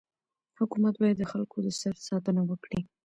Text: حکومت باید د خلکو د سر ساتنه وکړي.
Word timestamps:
حکومت 0.59 0.93
باید 1.01 1.17
د 1.19 1.23
خلکو 1.31 1.57
د 1.65 1.67
سر 1.79 1.95
ساتنه 2.07 2.41
وکړي. 2.45 2.79